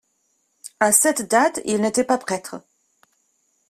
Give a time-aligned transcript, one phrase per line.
[0.79, 2.63] À cette date il n'était pas prêtre.